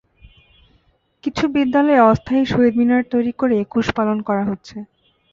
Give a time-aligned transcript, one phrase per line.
[1.23, 4.75] কিছু বিদ্যালয়ে অস্থায়ী শহীদ মিনার তৈরি করে একুশ পালন করা হচ্ছে।